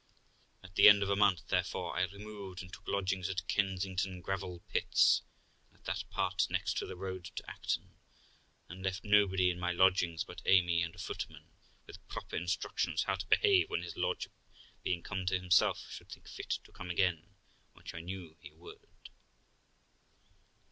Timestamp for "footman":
10.97-11.51